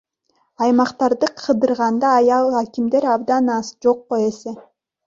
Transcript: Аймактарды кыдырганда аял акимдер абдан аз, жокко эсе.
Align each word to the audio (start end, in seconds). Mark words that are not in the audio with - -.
Аймактарды 0.63 1.27
кыдырганда 1.43 2.07
аял 2.19 2.47
акимдер 2.63 3.03
абдан 3.13 3.45
аз, 3.59 3.67
жокко 3.83 4.15
эсе. 4.29 4.51